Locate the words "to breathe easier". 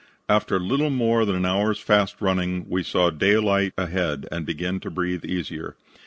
4.79-5.75